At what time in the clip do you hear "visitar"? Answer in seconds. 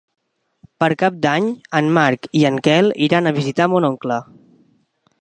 3.39-3.71